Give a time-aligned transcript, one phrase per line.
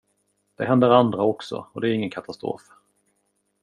[0.55, 2.61] Det händer andra också, och det är ingen katastrof.